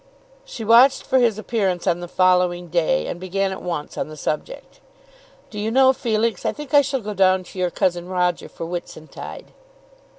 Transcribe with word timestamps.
She 0.43 0.63
watched 0.65 1.03
for 1.03 1.19
his 1.19 1.37
appearance 1.37 1.85
on 1.85 1.99
the 1.99 2.07
following 2.07 2.69
day, 2.69 3.05
and 3.05 3.19
began 3.19 3.51
at 3.51 3.61
once 3.61 3.99
on 3.99 4.07
the 4.07 4.17
subject. 4.17 4.79
"Do 5.51 5.59
you 5.59 5.69
know, 5.69 5.93
Felix, 5.93 6.43
I 6.43 6.53
think 6.53 6.73
I 6.73 6.81
shall 6.81 7.01
go 7.01 7.13
down 7.13 7.43
to 7.43 7.59
your 7.59 7.69
cousin 7.69 8.07
Roger 8.09 8.49
for 8.49 8.65
Whitsuntide." 8.65 9.51